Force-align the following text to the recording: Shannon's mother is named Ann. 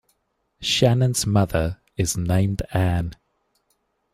Shannon's 0.61 1.27
mother 1.27 1.79
is 1.95 2.17
named 2.17 2.63
Ann. 2.73 3.13